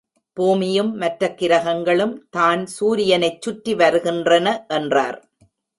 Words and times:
பூமியும் 0.37 0.91
மற்ற 0.95 1.29
கிரகங்களும் 1.33 2.15
தான் 2.29 2.63
சூரியனைச் 2.79 3.41
சுற்றி 3.41 3.75
வருகின்றன 3.75 4.65
என்றார். 4.67 5.19